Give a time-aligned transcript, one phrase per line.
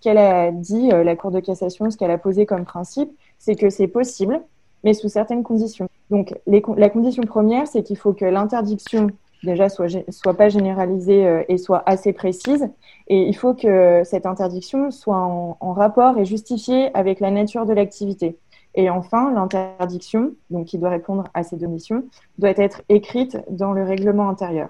[0.00, 3.70] qu'elle a dit, la Cour de cassation, ce qu'elle a posé comme principe, c'est que
[3.70, 4.40] c'est possible,
[4.84, 5.88] mais sous certaines conditions.
[6.10, 9.08] Donc, la condition première, c'est qu'il faut que l'interdiction
[9.42, 12.68] déjà soit, soit pas généralisée euh, et soit assez précise.
[13.08, 17.66] Et il faut que cette interdiction soit en, en rapport et justifiée avec la nature
[17.66, 18.36] de l'activité.
[18.74, 22.04] Et enfin, l'interdiction, donc qui doit répondre à ces deux missions,
[22.38, 24.68] doit être écrite dans le règlement intérieur.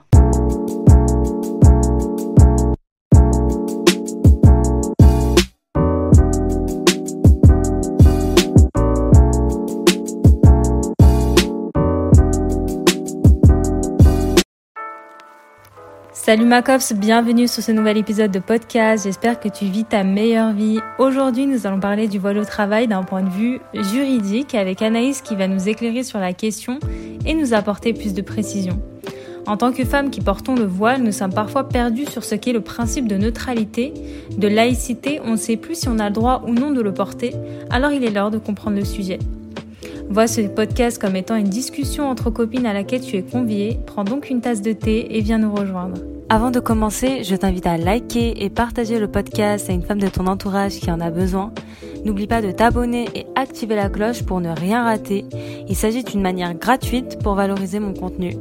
[16.30, 19.02] Salut Macops, bienvenue sur ce nouvel épisode de podcast.
[19.02, 20.78] J'espère que tu vis ta meilleure vie.
[21.00, 25.22] Aujourd'hui, nous allons parler du voile au travail d'un point de vue juridique avec Anaïs
[25.22, 26.78] qui va nous éclairer sur la question
[27.26, 28.80] et nous apporter plus de précision.
[29.48, 32.52] En tant que femmes qui portons le voile, nous sommes parfois perdus sur ce qu'est
[32.52, 33.92] le principe de neutralité,
[34.38, 35.20] de laïcité.
[35.24, 37.34] On ne sait plus si on a le droit ou non de le porter,
[37.70, 39.18] alors il est l'heure de comprendre le sujet.
[40.08, 43.80] Vois ce podcast comme étant une discussion entre copines à laquelle tu es conviée.
[43.84, 45.96] Prends donc une tasse de thé et viens nous rejoindre.
[46.32, 50.06] Avant de commencer, je t'invite à liker et partager le podcast à une femme de
[50.06, 51.52] ton entourage qui en a besoin.
[52.04, 55.24] N'oublie pas de t'abonner et activer la cloche pour ne rien rater.
[55.68, 58.36] Il s'agit d'une manière gratuite pour valoriser mon contenu.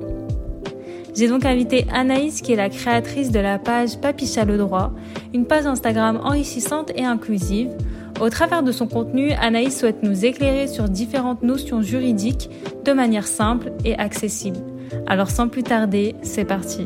[1.16, 4.94] J'ai donc invité Anaïs qui est la créatrice de la page Papicha le droit,
[5.34, 7.72] une page Instagram enrichissante et inclusive.
[8.22, 12.52] Au travers de son contenu, Anaïs souhaite nous éclairer sur différentes notions juridiques
[12.86, 14.60] de manière simple et accessible.
[15.08, 16.86] Alors sans plus tarder, c'est parti.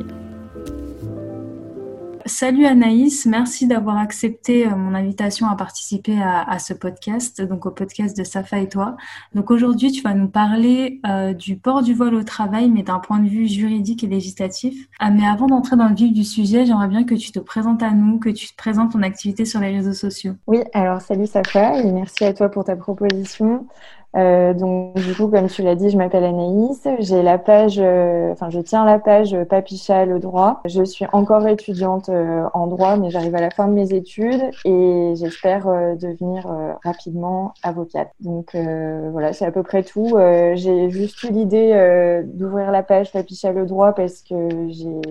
[2.26, 7.72] Salut Anaïs, merci d'avoir accepté euh, mon invitation à participer à, ce podcast, donc au
[7.72, 8.96] podcast de Safa et toi.
[9.36, 13.00] Donc aujourd'hui, tu vas nous parler euh, du port du voile au travail, mais d'un
[13.00, 14.88] point de vue juridique et législatif.
[15.00, 17.84] Ah, mais avant d'entrer dans le vif du sujet, j'aimerais bien que tu te présentes
[17.84, 20.34] à nous, que tu te présentes ton activité sur les réseaux sociaux.
[20.48, 23.68] Oui, alors salut Safa et merci à toi pour ta proposition.
[24.16, 26.88] Euh, donc, du coup, comme tu l'as dit, je m'appelle Anaïs.
[27.00, 30.62] J'ai la page, euh, enfin, je tiens la page Papicha le droit.
[30.66, 34.44] Je suis encore étudiante euh, en droit, mais j'arrive à la fin de mes études
[34.66, 35.66] et j'espère
[35.98, 36.48] devenir
[36.84, 38.12] rapidement avocate.
[38.20, 40.18] Donc, voilà, c'est à peu près tout.
[40.56, 45.02] j'ai juste eu l'idée d'ouvrir la page Papicha le droit parce que j'ai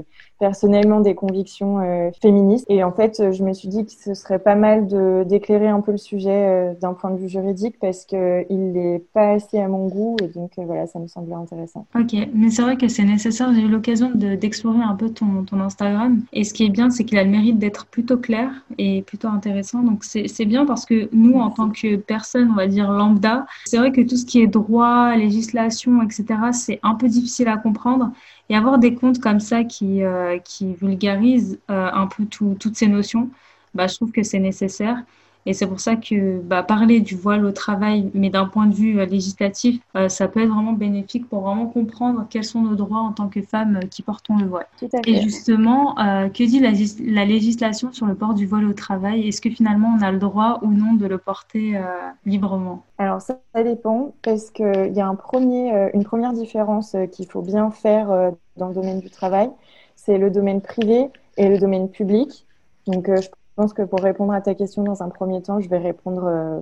[0.43, 2.67] personnellement des convictions euh, féministes.
[2.69, 4.89] Et en fait, euh, je me suis dit que ce serait pas mal
[5.25, 9.35] d'éclairer un peu le sujet euh, d'un point de vue juridique parce qu'il n'est pas
[9.35, 10.17] assez à mon goût.
[10.21, 11.87] Et donc, voilà, ça me semblait intéressant.
[11.95, 13.55] Ok, mais c'est vrai que c'est nécessaire.
[13.55, 16.23] J'ai eu l'occasion d'explorer un peu ton, ton, Instagram.
[16.33, 19.29] Et ce qui est bien, c'est qu'il a le mérite d'être plutôt clair et plutôt
[19.29, 19.85] intéressant.
[19.85, 23.77] Donc, c'est bien parce que nous, en tant que personne, on va dire lambda, c'est
[23.77, 28.11] vrai que tout ce qui est droit, législation, etc., c'est un peu difficile à comprendre.
[28.49, 32.89] Et avoir des comptes comme ça qui, euh, qui vulgarisent euh, un peu toutes ces
[32.89, 33.31] notions,
[33.75, 35.05] bah, je trouve que c'est nécessaire.
[35.47, 38.75] Et c'est pour ça que bah, parler du voile au travail, mais d'un point de
[38.75, 43.01] vue euh, législatif, ça peut être vraiment bénéfique pour vraiment comprendre quels sont nos droits
[43.01, 44.67] en tant que femmes qui portons le voile.
[45.07, 46.71] Et justement, que dit la,
[47.13, 49.29] la, législation sur le port du voile au travail?
[49.29, 51.79] Est-ce que finalement on a le droit ou non de le porter
[52.25, 52.83] librement?
[52.99, 57.71] Alors ça, dépend parce qu'il y a un premier, une première différence qu'il faut bien
[57.71, 59.51] faire dans le domaine du travail,
[59.97, 62.47] c'est le domaine privé et le domaine public.
[62.87, 65.69] Donc, euh, je pense que pour répondre à ta question dans un premier temps, je
[65.69, 66.61] vais répondre euh,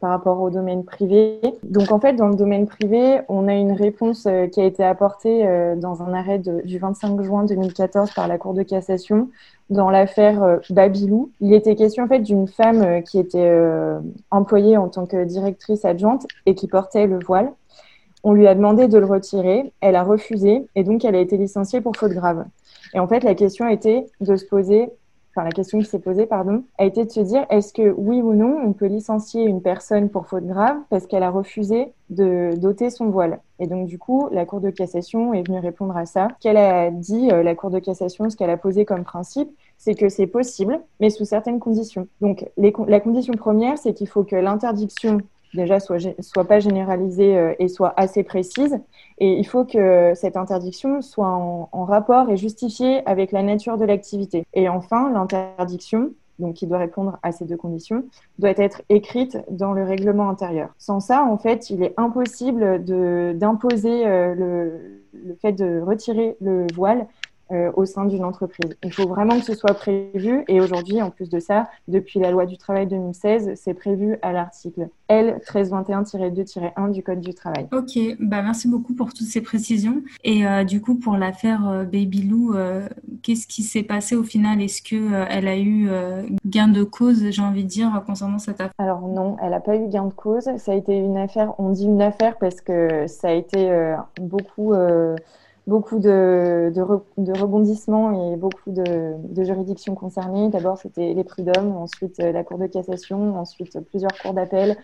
[0.00, 1.40] par rapport au domaine privé.
[1.62, 4.84] Donc, en fait, dans le domaine privé, on a une réponse euh, qui a été
[4.84, 5.46] apportée
[5.76, 9.30] dans un arrêt du 25 juin 2014 par la Cour de cassation
[9.70, 11.30] dans l'affaire Babilou.
[11.40, 13.52] Il était question en fait d'une femme qui était
[14.30, 17.52] employée en tant que directrice adjointe et qui portait le voile.
[18.22, 21.36] On lui a demandé de le retirer, elle a refusé et donc elle a été
[21.36, 22.44] licenciée pour faute grave.
[22.92, 24.88] Et en fait, la question été de se poser,
[25.36, 28.22] enfin la question qui s'est posée, pardon, a été de se dire est-ce que oui
[28.22, 32.54] ou non on peut licencier une personne pour faute grave parce qu'elle a refusé de
[32.56, 33.40] doter son voile?
[33.58, 36.28] Et donc du coup, la Cour de cassation est venue répondre à ça.
[36.40, 39.94] Qu'elle a dit, euh, la Cour de cassation, ce qu'elle a posé comme principe, c'est
[39.94, 42.08] que c'est possible, mais sous certaines conditions.
[42.22, 45.18] Donc la condition première, c'est qu'il faut que l'interdiction
[45.56, 48.78] déjà soit, pas généralisée euh, et soit assez précise.
[49.18, 53.84] Et il faut que cette interdiction soit en, rapport et justifiée avec la nature de
[53.84, 54.44] l'activité.
[54.54, 56.10] Et enfin, l'interdiction,
[56.54, 58.04] qui doit répondre à ces deux conditions,
[58.38, 60.70] doit être écrite dans le règlement intérieur.
[60.78, 62.84] Sans ça, en fait, il est impossible
[63.38, 67.06] d'imposer euh, le, fait de retirer le voile
[67.52, 68.76] euh, au sein d'une entreprise.
[68.82, 70.42] Il faut vraiment que ce soit prévu.
[70.48, 74.32] Et aujourd'hui, en plus de ça, depuis la loi du travail 2016, c'est prévu à
[74.32, 77.68] l'article L 1321-2-1 du Code du travail.
[77.72, 80.02] Ok, bah merci beaucoup pour toutes ces précisions.
[80.24, 82.54] Et euh, du coup, pour l'affaire euh, Baby Lou,
[83.22, 84.60] qu'est-ce qui s'est passé au final?
[84.60, 85.88] Est-ce qu'elle a eu
[86.46, 88.74] gain de cause, j'ai envie de dire, concernant cette affaire?
[88.78, 90.48] Alors non, elle n'a pas eu gain de cause.
[90.56, 94.74] Ça a été une affaire, on dit une affaire parce que ça a été beaucoup
[95.66, 96.72] beaucoup de,
[97.32, 100.48] rebondissements et beaucoup de, juridictions concernées.
[100.48, 104.76] D'abord, c'était les prud'hommes, ensuite euh, la Cour de cassation, ensuite plusieurs cours d'appel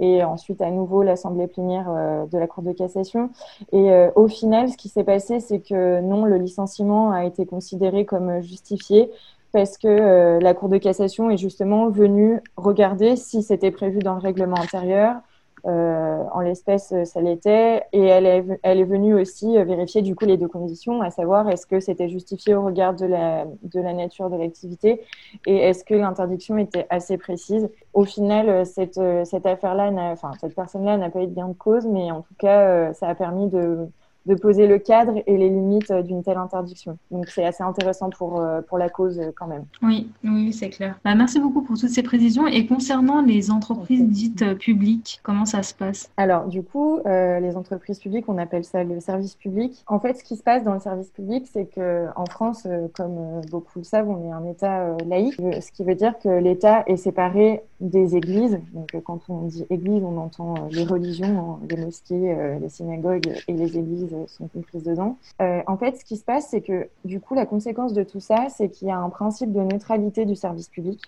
[0.00, 3.30] et ensuite à nouveau l'Assemblée plénière euh, de la Cour de cassation.
[3.72, 7.46] Et euh, au final, ce qui s'est passé, c'est que non, le licenciement a été
[7.46, 9.10] considéré comme justifié
[9.52, 14.20] parce que la Cour de cassation est justement venue regarder si c'était prévu dans le
[14.20, 15.20] règlement intérieur,
[15.64, 17.82] en l'espèce, ça l'était.
[17.92, 21.66] Et elle est, venue aussi euh, vérifier du coup les deux conditions, à savoir est-ce
[21.66, 25.00] que c'était justifié au regard de la, de la nature de l'activité
[25.46, 27.70] et est-ce que l'interdiction était assez précise.
[27.92, 31.54] Au final, euh, cette, cette affaire-là, enfin cette personne-là n'a pas eu de gain de
[31.54, 33.88] cause, mais en tout cas, ça a permis de
[34.26, 36.98] de poser le cadre et les limites d'une telle interdiction.
[37.10, 39.64] Donc c'est assez intéressant pour, euh, pour la cause euh, quand même.
[39.82, 40.98] Oui, oui, c'est clair.
[41.04, 42.46] Bah, merci beaucoup pour toutes ces précisions.
[42.46, 46.10] Et concernant les entreprises dites euh, publiques, comment ça se passe?
[46.16, 49.84] Alors du coup, les entreprises publiques, on appelle ça le service public.
[49.86, 53.40] En fait, ce qui se passe dans le service public, c'est que en France, comme
[53.50, 56.96] beaucoup le savent, on est un État laïque, ce qui veut dire que l'État est
[56.96, 58.58] séparé des églises.
[58.72, 63.52] Donc quand on dit église, on entend les religions, hein, les mosquées, les synagogues et
[63.52, 65.16] les églises sont comprises dedans.
[65.40, 68.20] Euh, en fait, ce qui se passe, c'est que du coup, la conséquence de tout
[68.20, 71.00] ça, c'est qu'il y a un principe de neutralité du service public.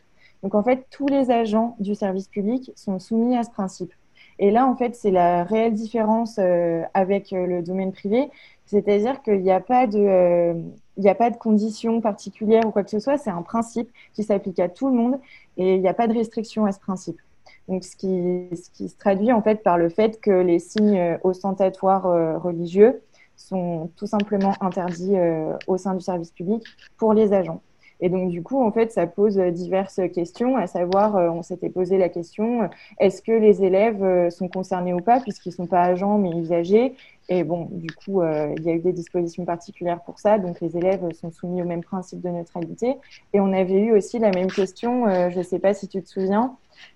[0.42, 3.92] Donc, en fait, tous les agents du service public sont soumis à ce principe.
[4.38, 8.30] Et là, en fait, c'est la réelle différence euh, avec euh, le domaine privé.
[8.66, 10.54] C'est-à-dire qu'il n'y a pas de,
[10.96, 13.16] il n'y a pas de conditions particulières ou quoi que ce soit.
[13.16, 15.20] C'est un principe qui s'applique à tout le monde
[15.56, 17.20] et il n'y a pas de restriction à ce principe.
[17.68, 20.98] Donc, ce qui, ce qui, se traduit en fait par le fait que les signes
[20.98, 23.02] euh, ostentatoires euh, religieux
[23.36, 26.62] sont tout simplement interdits euh, au sein du service public
[26.96, 27.60] pour les agents.
[27.98, 31.96] Et donc, du coup, en fait, ça pose diverses questions, à savoir, on s'était posé
[31.96, 32.68] la question,
[32.98, 36.94] est-ce que les élèves sont concernés ou pas, puisqu'ils ne sont pas agents, mais usagers?
[37.30, 40.76] Et bon, du coup, il y a eu des dispositions particulières pour ça, donc les
[40.76, 42.96] élèves sont soumis au même principe de neutralité.
[43.32, 46.06] Et on avait eu aussi la même question, je ne sais pas si tu te
[46.06, 46.54] souviens,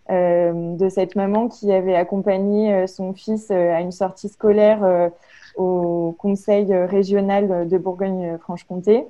[0.08, 5.10] de cette maman qui avait accompagné euh, son fils euh, à une sortie scolaire
[5.56, 9.04] au conseil régional de Bourgogne-Franche-Comté.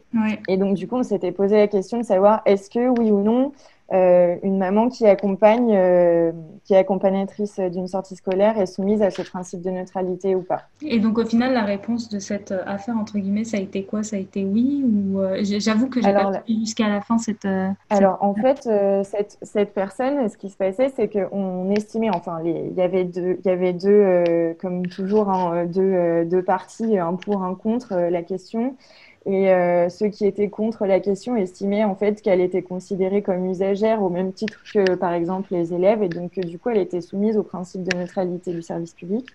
[0.48, 3.22] Et donc, du coup, on s'était posé la question de savoir est-ce que, oui ou
[3.22, 3.52] non, euh,
[3.92, 6.32] une maman qui accompagne, euh,
[6.64, 10.62] qui est accompagnatrice d'une sortie scolaire est soumise à ce principe de neutralité ou pas.
[10.82, 14.02] Et donc au final, la réponse de cette affaire entre guillemets, ça a été quoi?
[14.02, 17.46] Ça a été oui ou euh, j'avoue que j'ai pas jusqu'à la fin cette.
[17.88, 18.68] Alors en fait,
[19.04, 23.38] cette, cette personne, ce qui se passait, c'est qu'on estimait, enfin, il y avait deux,
[23.44, 28.22] il y avait deux, comme toujours, hein, deux, deux parties, un pour, un contre la
[28.22, 28.76] question.
[29.26, 33.46] Et euh, ceux qui étaient contre la question estimaient en fait qu'elle était considérée comme
[33.50, 37.02] usagère au même titre que par exemple les élèves et donc du coup elle était
[37.02, 39.26] soumise au principe de neutralité du service public.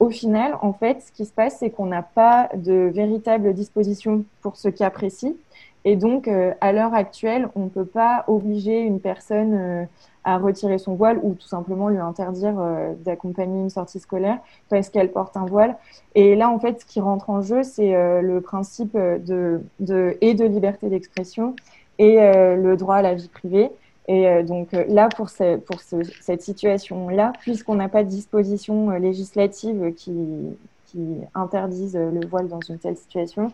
[0.00, 4.24] Au final, en fait, ce qui se passe, c'est qu'on n'a pas de véritable disposition
[4.42, 5.36] pour ce cas précis.
[5.84, 9.84] Et donc, euh, à l'heure actuelle, on ne peut pas obliger une personne euh,
[10.24, 14.38] à retirer son voile ou tout simplement lui interdire euh, d'accompagner une sortie scolaire
[14.70, 15.76] parce qu'elle porte un voile.
[16.14, 20.16] Et là, en fait, ce qui rentre en jeu, c'est euh, le principe de, de,
[20.22, 21.54] et de liberté d'expression
[21.98, 23.70] et euh, le droit à la vie privée.
[24.06, 29.94] Et donc là, pour, ce, pour ce, cette situation-là, puisqu'on n'a pas de disposition législative
[29.94, 30.12] qui,
[30.84, 33.50] qui interdise le voile dans une telle situation,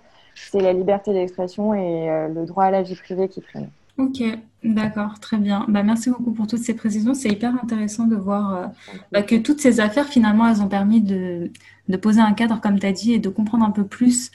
[0.50, 3.70] c'est la liberté d'expression et le droit à la vie privée qui prennent.
[4.00, 4.22] Ok,
[4.64, 5.66] d'accord, très bien.
[5.68, 7.12] Bah, merci beaucoup pour toutes ces précisions.
[7.12, 8.66] C'est hyper intéressant de voir euh,
[9.12, 11.50] bah, que toutes ces affaires, finalement, elles ont permis de,
[12.00, 14.30] poser un cadre, comme tu as dit, et de comprendre un peu plus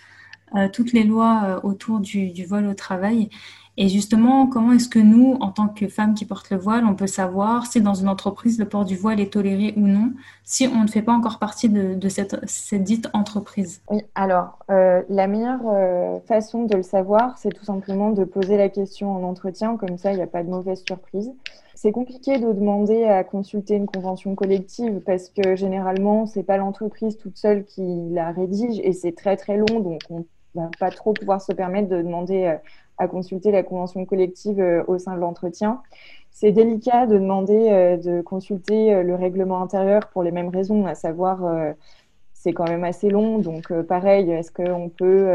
[0.55, 3.29] euh, toutes les lois euh, autour du vol au travail.
[3.77, 6.95] Et justement, comment est-ce que nous, en tant que femmes qui portent le voile, on
[6.95, 10.13] peut savoir si dans une entreprise le port du voile est toléré ou non,
[10.45, 12.35] si on ne fait pas encore partie de, cette,
[12.75, 13.81] dite entreprise?
[13.89, 18.55] Oui, alors euh, la meilleure euh, façon de le savoir, c'est tout simplement de poser
[18.55, 21.33] la question en entretien, comme ça il n'y a pas de mauvaise surprise.
[21.73, 27.17] C'est compliqué de demander à consulter une convention collective parce que généralement, c'est pas l'entreprise
[27.17, 31.13] toute seule qui la rédige et c'est très très long, donc on va pas trop
[31.13, 32.55] pouvoir se permettre de demander euh,
[32.97, 35.81] à consulter la convention collective euh, au sein de l'entretien.
[36.31, 40.85] C'est délicat de demander euh, de consulter euh, le règlement intérieur pour les mêmes raisons,
[40.85, 41.39] à savoir
[42.33, 43.39] c'est quand même assez long.
[43.39, 45.27] Donc pareil, est-ce qu'on peut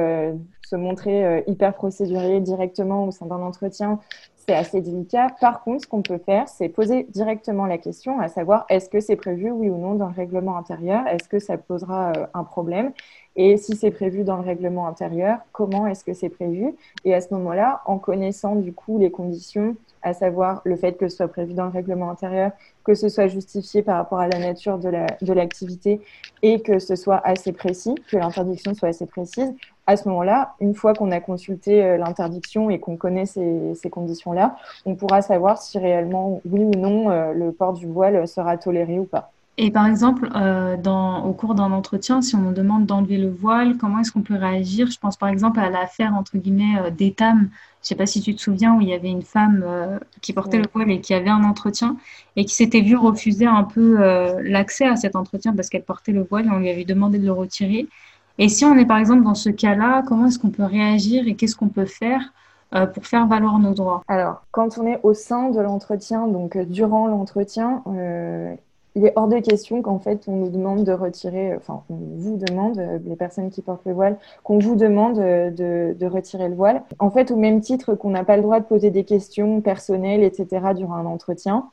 [0.62, 3.98] se montrer hyper procédurier directement au sein d'un entretien,
[4.46, 5.28] c'est assez délicat.
[5.40, 9.00] Par contre, ce qu'on peut faire, c'est poser directement la question, à savoir est-ce que
[9.00, 11.06] c'est prévu, oui ou non, dans le règlement intérieur?
[11.06, 12.92] Est-ce que ça posera un problème?
[13.36, 16.74] Et si c'est prévu dans le règlement intérieur, comment est-ce que c'est prévu?
[17.04, 21.08] Et à ce moment-là, en connaissant du coup les conditions, à savoir le fait que
[21.08, 22.52] ce soit prévu dans le règlement intérieur,
[22.84, 26.00] que ce soit justifié par rapport à la nature de l'activité
[26.42, 29.54] la, et que ce soit assez précis, que l'interdiction soit assez précise,
[29.86, 33.90] à ce moment-là, une fois qu'on a consulté euh, l'interdiction et qu'on connaît ces, ces
[33.90, 34.56] conditions-là,
[34.86, 38.98] on pourra savoir si réellement, oui ou non, euh, le port du voile sera toléré
[38.98, 39.32] ou pas.
[39.62, 43.28] Et par exemple, euh, dans, au cours d'un entretien, si on nous demande d'enlever le
[43.28, 44.90] voile, comment est-ce qu'on peut réagir?
[44.90, 47.40] Je pense par exemple à l'affaire, entre guillemets, euh, d'Etam.
[47.40, 47.48] Je ne
[47.88, 50.56] sais pas si tu te souviens, où il y avait une femme euh, qui portait
[50.56, 51.98] le voile et qui avait un entretien
[52.36, 53.98] et qui s'était vue refuser un peu
[54.42, 57.26] l'accès à cet entretien parce qu'elle portait le voile et on lui avait demandé de
[57.26, 57.86] le retirer.
[58.40, 61.36] Et si on est par exemple dans ce cas-là, comment est-ce qu'on peut réagir et
[61.36, 62.32] qu'est-ce qu'on peut faire
[62.94, 64.02] pour faire valoir nos droits?
[64.08, 67.82] Alors, quand on est au sein de l'entretien, donc durant l'entretien,
[68.94, 72.36] il est hors de question qu'en fait on nous demande de retirer, enfin on vous
[72.36, 76.48] demande, euh, les personnes qui portent le voile, qu'on vous demande euh, de, de, retirer
[76.48, 76.82] le voile.
[76.98, 80.22] En fait, au même titre qu'on n'a pas le droit de poser des questions personnelles,
[80.22, 80.74] etc.
[80.76, 81.66] durant un entretien,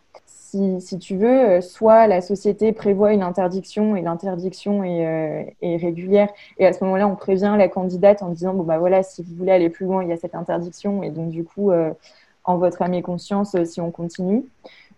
[0.79, 6.29] si, tu veux, euh, soit la société prévoit une interdiction et l'interdiction est, est, régulière,
[6.57, 9.35] et à ce moment-là on prévient la candidate en disant bon bah voilà si vous
[9.35, 11.71] voulez aller plus loin il y a cette interdiction et donc du coup
[12.43, 14.45] en votre âme et conscience si on continue.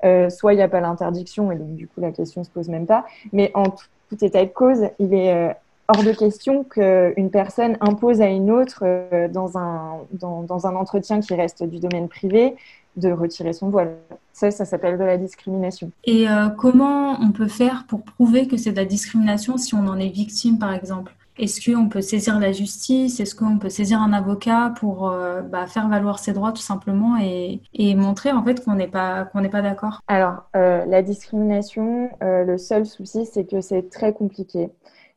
[0.05, 2.69] Euh, soit il n'y a pas l'interdiction et donc du coup la question se pose
[2.69, 3.05] même pas.
[3.33, 3.85] Mais en tout,
[4.21, 5.53] état de cause, il est euh,
[5.87, 11.19] hors de question qu'une personne impose à une autre euh, dans, un, dans, un entretien
[11.19, 12.55] qui reste du domaine privé
[12.99, 13.95] de retirer son voile.
[14.33, 15.91] Ça, ça s'appelle de la discrimination.
[16.05, 16.27] Et
[16.57, 20.09] comment on peut faire pour prouver que c'est de la discrimination si on en est
[20.09, 21.13] victime, par exemple?
[21.39, 23.21] Est-ce qu'on peut saisir la justice?
[23.21, 27.15] Est-ce qu'on peut saisir un avocat pour euh, bah, faire valoir ses droits tout simplement
[27.17, 27.61] et,
[27.95, 30.01] montrer en fait qu'on n'est pas qu'on n'est pas d'accord?
[30.09, 34.69] Alors euh, la discrimination, euh, le seul souci c'est que c'est très compliqué.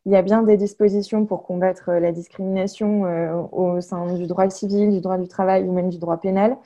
[0.04, 3.02] Il y a bien des dispositions pour combattre la discrimination
[3.52, 6.56] au sein du droit civil, du droit du travail ou même du droit pénal.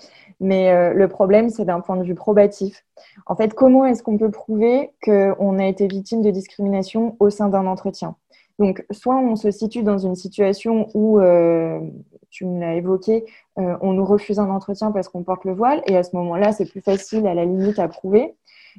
[0.41, 2.85] Mais le problème, c'est d'un point de vue probatif.
[3.27, 7.51] En fait, comment est-ce qu'on peut prouver qu'on a été victime de discrimination au sein
[7.51, 8.17] d'un entretien?
[8.59, 11.79] Donc, soit on se situe dans une situation où, euh,
[12.31, 13.25] tu me l'as évoqué,
[13.59, 16.53] euh, on nous refuse un entretien parce qu'on porte le voile, et à ce moment-là,
[16.53, 18.35] c'est plus facile à la limite à prouver.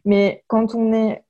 [0.06, 1.24] Mais quand on est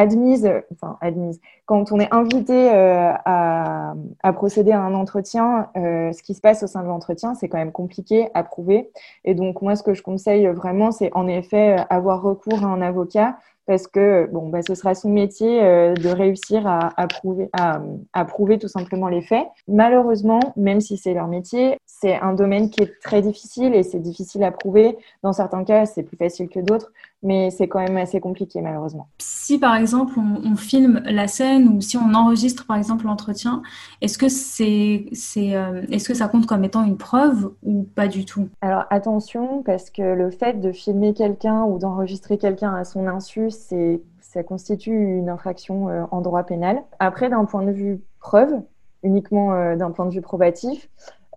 [0.00, 6.22] admise, enfin admise, quand on est invité euh, à, à, procéder à un entretien, ce
[6.22, 8.90] qui se passe au sein de l'entretien, c'est quand même compliqué à prouver.
[9.24, 12.82] Et donc, moi, ce que je conseille vraiment, c'est en effet avoir recours à un
[12.82, 13.36] avocat
[13.70, 17.80] parce que bon, bah, ce sera son métier euh, de réussir à, prouver, à,
[18.12, 19.46] à, prouver tout simplement les faits.
[19.68, 24.00] Malheureusement, même si c'est leur métier, c'est un domaine qui est très difficile et c'est
[24.00, 24.98] difficile à prouver.
[25.22, 26.90] Dans certains cas, c'est plus facile que d'autres,
[27.22, 29.08] mais c'est quand même assez compliqué malheureusement.
[29.18, 33.62] Si par exemple on, filme la scène ou si on enregistre par exemple l'entretien,
[34.00, 38.08] est-ce que c'est, c'est, euh, est-ce que ça compte comme étant une preuve ou pas
[38.08, 38.48] du tout?
[38.60, 43.50] Alors attention parce que le fait de filmer quelqu'un ou d'enregistrer quelqu'un à son insu,
[43.50, 46.82] c'est ça constitue une infraction euh, en droit pénal.
[47.00, 48.62] Après, d'un point de vue preuve,
[49.02, 50.88] uniquement euh, d'un point de vue probatif,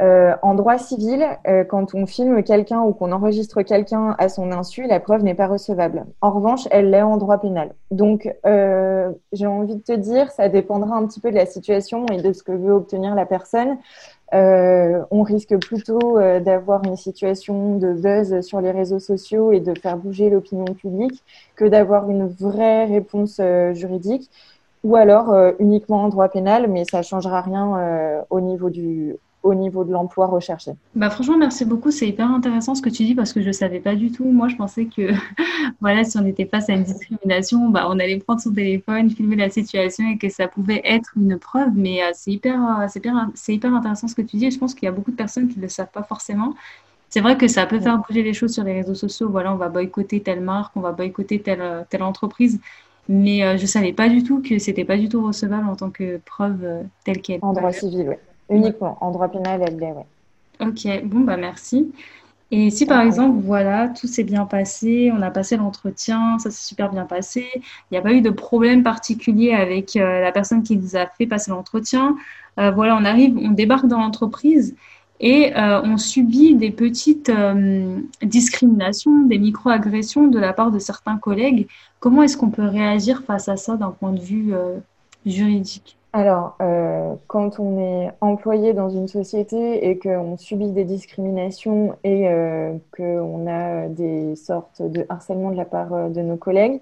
[0.01, 4.51] euh, en droit civil, euh, quand on filme quelqu'un ou qu'on enregistre quelqu'un à son
[4.51, 6.05] insu, la preuve n'est pas recevable.
[6.21, 7.75] En revanche, elle l'est en droit pénal.
[7.91, 12.21] Donc, j'ai envie de te dire, ça dépendra un petit peu de la situation et
[12.21, 13.77] de ce que veut obtenir la personne.
[14.31, 19.97] on risque plutôt d'avoir une situation de buzz sur les réseaux sociaux et de faire
[19.97, 21.23] bouger l'opinion publique
[21.55, 23.39] que d'avoir une vraie réponse
[23.73, 24.31] juridique
[24.83, 29.53] ou alors uniquement en droit pénal, mais ça ne changera rien au niveau du au
[29.53, 30.71] niveau de l'emploi recherché.
[30.95, 31.91] Bah franchement, merci beaucoup.
[31.91, 34.23] C'est hyper intéressant ce que tu dis parce que je ne savais pas du tout.
[34.23, 35.11] Moi, je pensais que
[35.81, 39.35] voilà, si on était face à une discrimination, bah, on allait prendre son téléphone, filmer
[39.35, 41.71] la situation et que ça pouvait être une preuve.
[41.75, 43.13] Mais euh, c'est hyper, euh, hyper,
[43.49, 44.45] hyper, intéressant ce que tu dis.
[44.45, 46.55] Et je pense qu'il y a beaucoup de personnes qui ne le savent pas forcément.
[47.09, 49.29] C'est vrai que ça peut faire bouger les choses sur les réseaux sociaux.
[49.29, 52.59] Voilà, on va boycotter telle marque, on va boycotter telle, euh, telle entreprise.
[53.09, 55.89] Mais je ne savais pas du tout que c'était pas du tout recevable en tant
[55.89, 56.65] que preuve
[57.03, 57.39] telle qu'elle.
[57.41, 58.15] En droit civil, oui.
[58.49, 58.97] Uniquement.
[59.01, 60.03] En droit pénal, elle l'est, oui.
[60.67, 61.91] Ok, bon, bah merci.
[62.55, 66.67] Et si par exemple, voilà, tout s'est bien passé, on a passé l'entretien, ça s'est
[66.67, 67.61] super bien passé, il
[67.93, 71.25] n'y a pas eu de problème particulier avec euh, la personne qui nous a fait
[71.25, 72.15] passer l'entretien,
[72.59, 74.75] euh, voilà, on arrive, on débarque dans l'entreprise
[75.19, 77.31] et euh, on subit des petites
[78.21, 81.67] discriminations, des micro-agressions de la part de certains collègues.
[81.99, 84.53] Comment est-ce qu'on peut réagir face à ça d'un point de vue
[85.25, 85.97] juridique?
[86.15, 92.29] Alors, euh, quand on est employé dans une société et qu'on subit des discriminations et
[92.29, 96.81] euh, qu'on a des sortes de harcèlement de la part euh, de nos collègues,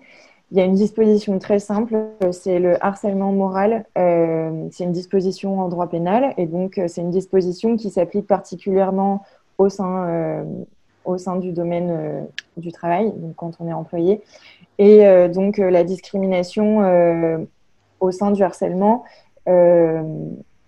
[0.52, 1.98] il y a une disposition très simple,
[2.32, 3.86] c'est le harcèlement moral.
[3.96, 9.24] c'est une disposition en droit pénal et donc c'est une disposition qui s'applique particulièrement
[9.58, 10.46] au sein,
[11.06, 12.28] au sein du domaine
[12.58, 14.22] du travail, donc quand on est employé.
[14.78, 16.82] Et donc la discrimination
[18.02, 19.06] au sein du harcèlement
[19.48, 20.04] euh,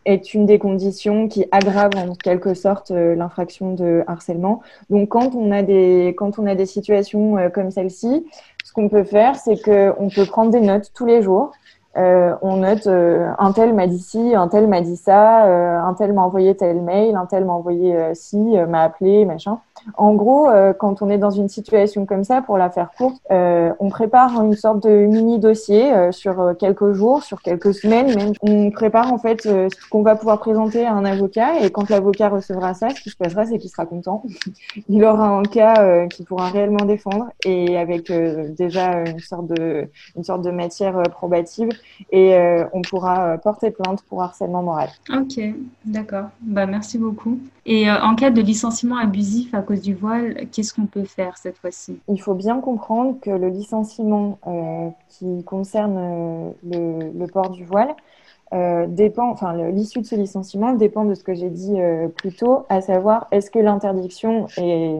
[0.05, 4.61] est une des conditions qui aggrave en quelque sorte euh, l'infraction de harcèlement.
[4.89, 8.25] Donc quand on a des, quand on a des situations euh, comme celle-ci,
[8.73, 11.51] ce qu'on peut faire, c'est qu'on peut prendre des notes tous les jours
[11.95, 15.79] euh, on note euh, un tel m'a dit ci, un tel m'a dit ça, euh,
[15.79, 18.37] un tel m'a envoyé tel mail, un tel m'a envoyé ci,
[18.67, 19.59] m'a appelé, machin.
[19.97, 20.47] En gros,
[20.79, 24.55] quand on est dans une situation comme ça, pour la faire courte, on prépare une
[24.55, 28.33] sorte de mini dossier sur quelques jours, sur quelques semaines même.
[28.41, 32.29] On prépare en fait ce qu'on va pouvoir présenter à un avocat et quand l'avocat
[32.29, 34.23] recevra ça, ce qui se passera, c'est qu'il sera content.
[34.89, 40.23] Il aura un cas qu'il pourra réellement défendre et avec déjà une sorte de une
[40.23, 41.69] sorte de matière probative
[42.11, 44.89] et euh, on pourra euh, porter plainte pour harcèlement moral.
[45.09, 45.39] Ok,
[45.85, 46.25] d'accord.
[46.41, 47.39] Bah, merci beaucoup.
[47.65, 51.37] Et euh, en cas de licenciement abusif à cause du voile, qu'est-ce qu'on peut faire
[51.37, 51.99] cette fois-ci?
[52.07, 54.39] Il faut bien comprendre que le licenciement
[55.09, 57.95] qui concerne le, port du voile,
[58.87, 61.77] dépend, enfin l'issue de ce licenciement dépend de ce que j'ai dit
[62.17, 64.99] plus tôt, à savoir est-ce que l'interdiction est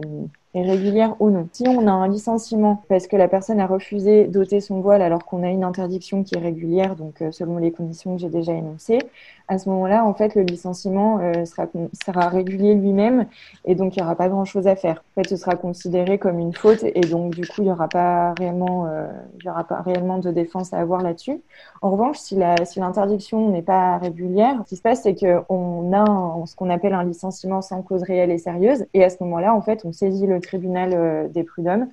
[0.54, 1.48] est régulière ou non?
[1.52, 5.24] Si on a un licenciement parce que la personne a refusé d'ôter son voile alors
[5.24, 8.52] qu'on a une interdiction qui est régulière, donc euh, selon les conditions que j'ai déjà
[8.52, 9.00] énoncées,
[9.46, 11.66] à ce moment-là, en fait, le licenciement euh, sera,
[12.04, 13.26] sera régulier lui-même
[13.66, 15.04] et donc il n'y aura pas grand-chose à faire.
[15.16, 17.88] En fait, ce sera considéré comme une faute et donc du coup, il n'y aura
[17.88, 19.06] pas réellement, euh,
[19.38, 21.42] il y aura pas réellement de défense à avoir là-dessus.
[21.82, 26.46] En revanche, si l'interdiction si n'est pas régulière, ce qui se passe, c'est qu'on a
[26.46, 29.60] ce qu'on appelle un licenciement sans cause réelle et sérieuse et à ce moment-là, en
[29.60, 31.88] fait, on saisit le tribunal euh, des prud'hommes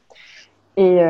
[0.77, 1.01] et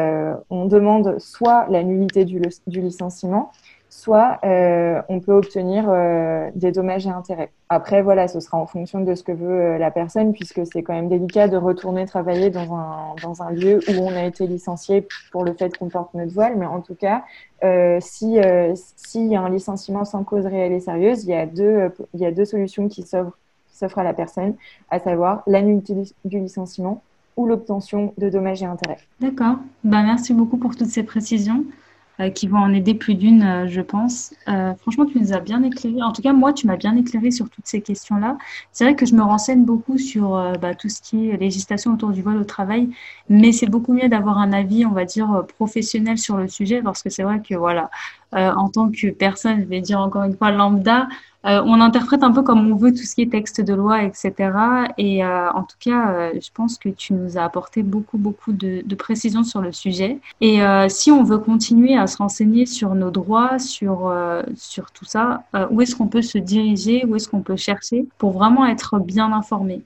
[0.49, 3.51] on demande soit la nullité du, du licenciement,
[3.91, 7.51] soit euh, on peut obtenir euh, des dommages et intérêts.
[7.67, 10.81] Après, voilà, ce sera en fonction de ce que veut euh, la personne, puisque c'est
[10.81, 14.47] quand même délicat de retourner travailler dans un, dans un lieu où on a été
[14.47, 16.55] licencié pour le fait qu'on porte notre voile.
[16.57, 17.25] Mais en tout cas,
[17.99, 18.39] si
[18.95, 22.21] s'il y a un licenciement sans cause réelle et sérieuse, il y a deux, il
[22.21, 24.55] y a deux solutions qui s'offrent à la personne,
[24.89, 27.03] à savoir l'annulité du licenciement
[27.35, 28.99] ou l'obtention de dommages et intérêts.
[29.19, 29.57] D'accord.
[29.83, 31.65] Ben, merci beaucoup pour toutes ces précisions.
[32.21, 34.33] Euh, qui vont en aider plus d'une, euh, je pense.
[34.47, 36.03] Euh, franchement, tu nous as bien éclairé.
[36.03, 38.37] En tout cas, moi, tu m'as bien éclairé sur toutes ces questions-là.
[38.71, 40.31] C'est vrai que je me renseigne beaucoup sur
[40.61, 42.89] bah, tout ce qui est législation autour du vol au travail,
[43.29, 47.01] mais c'est beaucoup mieux d'avoir un avis, on va dire, professionnel sur le sujet, parce
[47.01, 47.89] que c'est vrai que, voilà,
[48.33, 51.07] en tant que personne, je vais dire encore une fois lambda,
[51.45, 54.03] euh, on interprète un peu comme on veut tout ce qui est texte de loi,
[54.03, 54.33] etc.
[54.97, 58.51] Et euh, en tout cas, euh, je pense que tu nous as apporté beaucoup, beaucoup
[58.51, 60.19] de, précisions sur le sujet.
[60.41, 64.13] Et si on veut continuer à se renseigner sur nos droits, sur,
[64.55, 68.31] sur tout ça, où est-ce qu'on peut se diriger, où est-ce qu'on peut chercher pour
[68.31, 69.81] vraiment être bien informé?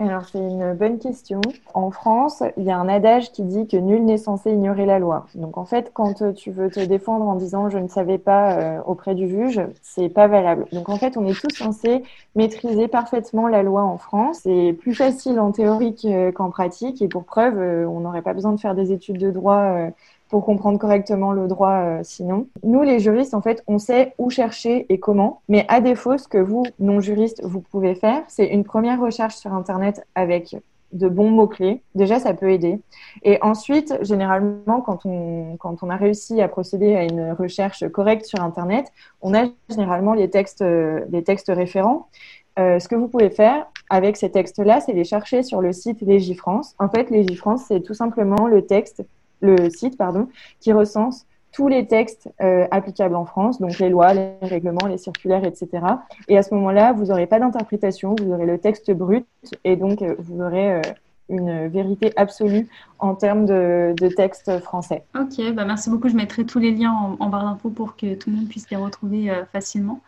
[0.00, 1.40] Alors, c'est une bonne question.
[1.72, 4.98] En France, il y a un adage qui dit que nul n'est censé ignorer la
[4.98, 5.26] loi.
[5.34, 9.14] Donc, en fait, quand tu veux te défendre en disant je ne savais pas auprès
[9.14, 10.66] du juge, c'est pas valable.
[10.98, 12.02] Fait, on est tous censés
[12.34, 14.40] maîtriser parfaitement la loi en France.
[14.42, 15.94] C'est plus facile en théorie
[16.34, 17.00] qu'en pratique.
[17.02, 19.90] Et pour preuve, euh, on n'aurait pas besoin de faire des études de droit euh,
[20.28, 22.46] pour comprendre correctement le droit euh, sinon.
[22.62, 25.40] Nous, les juristes, en fait, on sait où chercher et comment.
[25.48, 29.54] Mais à défaut, ce que vous, non-juristes, vous pouvez faire, c'est une première recherche sur
[29.54, 30.56] Internet avec
[30.92, 31.82] de bons mots-clés.
[31.94, 32.80] Déjà, ça peut aider.
[33.22, 38.24] Et ensuite, généralement, quand on, quand on a réussi à procéder à une recherche correcte
[38.24, 42.08] sur Internet, on a généralement les textes, les textes référents.
[42.58, 46.00] Euh, ce que vous pouvez faire avec ces textes-là, c'est les chercher sur le site
[46.00, 46.74] Légifrance.
[46.78, 49.04] En fait, Légifrance, c'est tout simplement le texte,
[49.40, 51.26] le site, pardon, qui recense
[51.58, 55.68] tous les textes euh, applicables en France, donc les lois, les règlements, les circulaires, etc.
[56.28, 59.26] Et à ce moment-là, vous n'aurez pas d'interprétation, vous aurez le texte brut
[59.64, 60.82] et donc euh, vous aurez euh,
[61.28, 62.68] une vérité absolue
[63.00, 65.02] en termes de, de texte français.
[65.18, 66.08] Ok, bah merci beaucoup.
[66.08, 68.70] Je mettrai tous les liens en, en barre d'infos pour que tout le monde puisse
[68.70, 70.00] les retrouver facilement.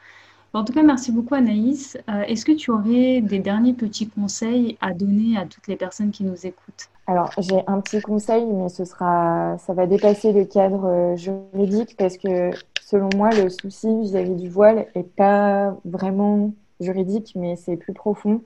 [0.52, 1.96] En tout cas, merci beaucoup Anaïs.
[2.26, 6.24] Est-ce que tu aurais des derniers petits conseils à donner à toutes les personnes qui
[6.24, 6.90] nous écoutent?
[7.10, 11.96] Alors, j'ai un petit conseil, mais ce sera, ça va dépasser le cadre euh, juridique
[11.98, 17.76] parce que, selon moi, le souci vis-à-vis du voile est pas vraiment juridique, mais c'est
[17.76, 18.42] plus profond.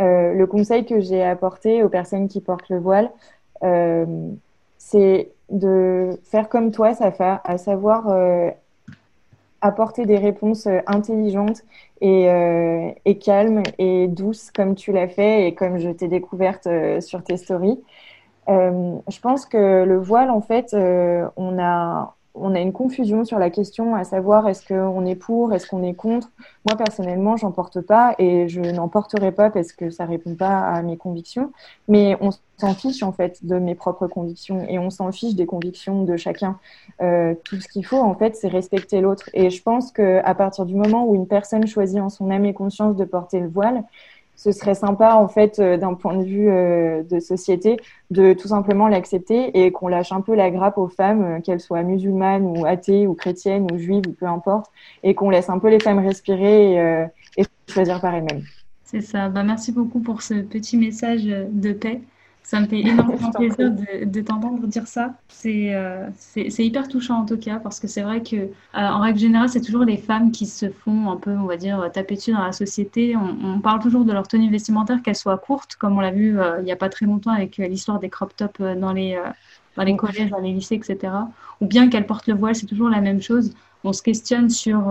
[0.00, 3.10] Euh, le conseil que j'ai apporté aux personnes qui portent le voile,
[3.64, 4.06] euh,
[4.76, 8.06] c'est de faire comme toi, à savoir
[9.60, 11.62] apporter des réponses intelligentes
[12.00, 12.28] et,
[13.04, 16.68] et, calmes et douces comme tu l'as fait et comme je t'ai découverte
[17.00, 17.80] sur tes stories.
[18.48, 23.50] je pense que le voile, en fait, on a on a une confusion sur la
[23.50, 26.30] question, à savoir est-ce qu'on est pour, est-ce qu'on est contre.
[26.66, 30.60] Moi, personnellement, j'en porte pas et je n'en porterai pas parce que ça répond pas
[30.60, 31.52] à mes convictions.
[31.88, 35.46] Mais on s'en fiche, en fait, de mes propres convictions et on s'en fiche des
[35.46, 36.58] convictions de chacun.
[37.00, 39.30] Euh, tout ce qu'il faut, en fait, c'est respecter l'autre.
[39.34, 42.54] Et je pense qu'à partir du moment où une personne choisit en son âme et
[42.54, 43.84] conscience de porter le voile,
[44.38, 47.76] ce serait sympa en fait euh, d'un point de vue euh, de société
[48.12, 51.60] de tout simplement l'accepter et qu'on lâche un peu la grappe aux femmes, euh, qu'elles
[51.60, 54.70] soient musulmanes ou athées ou chrétiennes ou juives ou peu importe,
[55.02, 58.44] et qu'on laisse un peu les femmes respirer et, choisir par elles-mêmes.
[58.84, 59.28] C'est ça.
[59.28, 62.00] Bah, merci beaucoup pour ce petit message de paix.
[62.48, 65.12] Ça me fait énormément plaisir de, t'entendre dire ça.
[65.44, 69.00] Euh, c'est c'est hyper touchant en tout cas parce que c'est vrai que euh, en
[69.00, 72.14] règle générale, c'est toujours les femmes qui se font un peu, on va dire, taper
[72.14, 73.14] dessus dans la société.
[73.16, 76.60] On, parle toujours de leur tenue vestimentaire, qu'elle soit courte, comme on l'a vu euh,
[76.60, 79.22] il n'y a pas très longtemps avec l'histoire des crop tops dans les,
[79.76, 81.12] dans les collèges, dans les lycées, etc.
[81.60, 83.52] Ou bien qu'elles portent le voile, c'est toujours la même chose.
[83.84, 84.86] On se questionne sur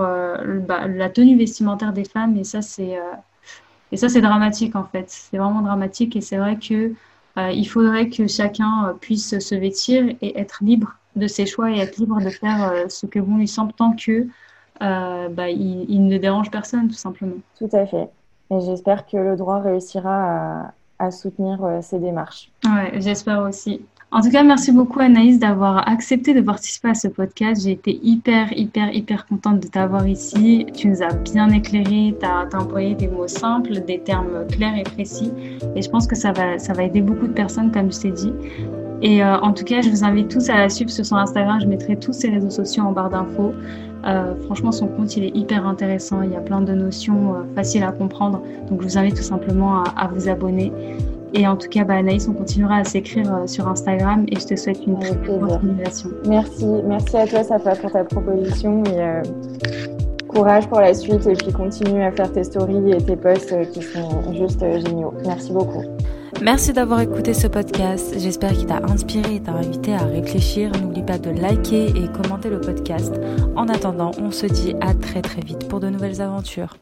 [0.67, 2.99] bah, la tenue vestimentaire des femmes et ça, c'est
[3.91, 5.05] et ça, c'est dramatique en fait.
[5.07, 6.93] C'est vraiment dramatique et c'est vrai que euh,
[7.51, 11.79] il faudrait que chacun euh, puisse se vêtir et être libre de ses choix et
[11.79, 14.27] être libre de faire euh, ce que bon lui semble tant que
[14.79, 17.37] bah, il, ne dérange personne tout simplement.
[17.57, 18.09] Tout à fait.
[18.51, 20.67] Et j'espère que le droit réussira
[20.99, 22.51] à, à soutenir ces démarches.
[22.63, 23.81] Ouais, j'espère aussi.
[24.09, 27.63] En tout cas, merci beaucoup Anaïs d'avoir accepté de participer à ce podcast.
[27.63, 30.65] J'ai été hyper, hyper, hyper contente de t'avoir ici.
[30.73, 34.83] Tu nous as bien éclairé, tu as, employé des mots simples, des termes clairs et
[34.83, 35.29] précis.
[35.75, 38.11] Et je pense que ça va, ça va aider beaucoup de personnes, comme je t'ai
[38.11, 38.31] dit.
[39.01, 41.59] Et euh, en tout cas, je vous invite tous à la suivre sur son Instagram.
[41.59, 43.53] Je mettrai tous ses réseaux sociaux en barre d'infos.
[44.05, 46.21] Euh, franchement, son compte, il est hyper intéressant.
[46.21, 48.41] Il y a plein de notions euh, faciles à comprendre.
[48.69, 50.71] Donc, je vous invite tout simplement à, à vous abonner.
[51.33, 54.45] Et en tout cas, bah, Anaïs, on continuera à s'écrire euh, sur Instagram et je
[54.45, 56.09] te souhaite une très bonne continuation.
[56.25, 59.21] Merci, merci à toi, Safa, pour ta proposition et euh,
[60.27, 63.65] courage pour la suite et puis continue à faire tes stories et tes posts euh,
[63.65, 65.13] qui sont juste géniaux.
[65.25, 65.83] Merci beaucoup.
[66.41, 68.13] Merci d'avoir écouté ce podcast.
[68.17, 70.71] J'espère qu'il t'a inspiré et t'a invité à réfléchir.
[70.79, 73.13] N'oublie pas de liker et commenter le podcast.
[73.55, 76.75] En attendant, on se dit à très très vite pour de nouvelles aventures.